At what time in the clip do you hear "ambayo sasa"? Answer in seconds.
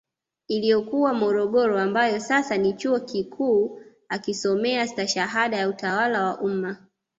1.79-2.57